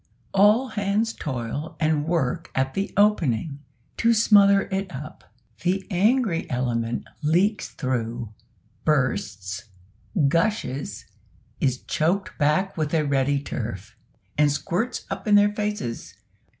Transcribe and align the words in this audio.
All 0.33 0.69
hands 0.69 1.13
toil 1.13 1.75
and 1.79 2.05
work 2.05 2.49
at 2.55 2.73
the 2.73 2.91
opening, 2.97 3.59
to 3.97 4.15
smother 4.15 4.63
it 4.71 4.91
up. 4.91 5.23
The 5.61 5.85
angry 5.91 6.49
element 6.49 7.07
leaks 7.21 7.69
through, 7.69 8.33
bursts, 8.83 9.65
gushes 10.27 11.05
is 11.59 11.83
choked 11.83 12.35
back 12.39 12.75
with 12.75 12.95
a 12.95 13.03
ready 13.05 13.39
turf; 13.39 13.95
and 14.39 14.51
squirts 14.51 15.05
up 15.11 15.27
in 15.27 15.35
their 15.35 15.53
faces. 15.53 16.15